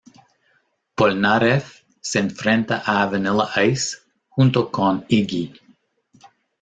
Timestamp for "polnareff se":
0.97-2.17